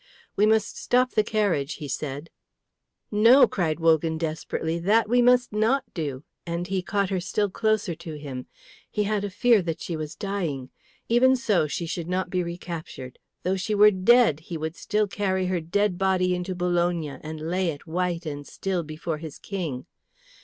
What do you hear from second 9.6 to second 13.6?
that she was dying. Even so, she should not be recaptured. Though